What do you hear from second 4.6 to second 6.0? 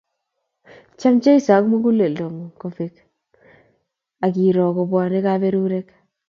kobwonei kaberurek